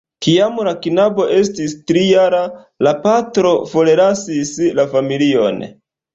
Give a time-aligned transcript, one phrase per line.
[0.25, 2.39] Kiam la knabo estis tri-jara,
[2.89, 5.63] la patro forlasis la familion.